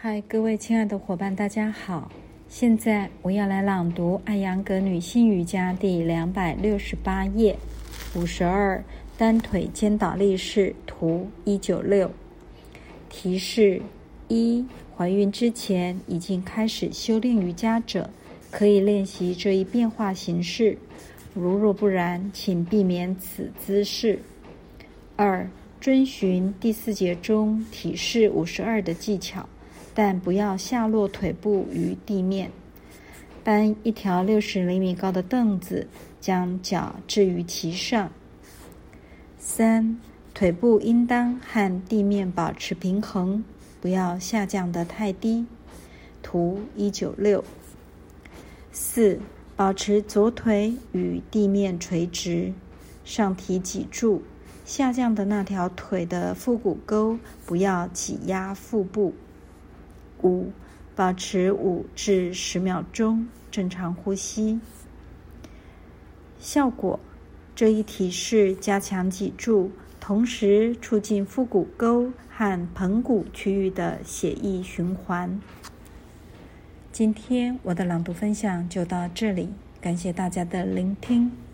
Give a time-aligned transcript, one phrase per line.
[0.00, 2.08] 嗨，各位亲爱的伙伴，大家好！
[2.48, 7.58] 现在我要来朗读《艾扬格女性瑜伽》第两百六十八页，
[8.14, 8.80] 五十二
[9.16, 12.08] 单腿肩倒立式图一九六。
[13.10, 13.82] 提示
[14.28, 14.64] 一：
[14.96, 18.08] 怀孕之前已经开始修炼瑜伽者，
[18.52, 20.78] 可以练习这一变化形式。
[21.34, 24.20] 如若不然，请避免此姿势。
[25.16, 29.44] 二：遵循第四节中体式五十二的技巧。
[29.98, 32.52] 但不要下落腿部于地面。
[33.42, 35.88] 搬一条六十厘米高的凳子，
[36.20, 38.08] 将脚置于其上。
[39.40, 39.98] 三，
[40.32, 43.42] 腿部应当和地面保持平衡，
[43.80, 45.44] 不要下降得太低。
[46.22, 47.42] 图一九六。
[48.70, 49.18] 四，
[49.56, 52.52] 保持左腿与地面垂直，
[53.04, 54.22] 上提脊柱，
[54.64, 59.12] 下降的那条腿的腹股沟不要挤压腹部。
[60.22, 60.52] 五，
[60.94, 64.60] 保持五至十秒钟正常呼吸。
[66.38, 67.00] 效果：
[67.54, 75.40] 这一体式加强脊柱，同时促进腹股沟和盆骨区域的血液循环。
[76.92, 79.48] 今天我的朗读分享就到这里，
[79.80, 81.47] 感谢大家的聆听。